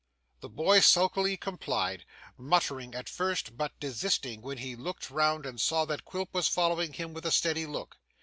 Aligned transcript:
The 0.39 0.49
boy 0.49 0.79
sulkily 0.79 1.37
complied, 1.37 2.05
muttering 2.35 2.95
at 2.95 3.07
first, 3.07 3.55
but 3.55 3.79
desisting 3.79 4.41
when 4.41 4.57
he 4.57 4.75
looked 4.75 5.11
round 5.11 5.45
and 5.45 5.61
saw 5.61 5.85
that 5.85 6.05
Quilp 6.05 6.33
was 6.33 6.47
following 6.47 6.93
him 6.93 7.13
with 7.13 7.23
a 7.27 7.31
steady 7.31 7.67
look. 7.67 7.99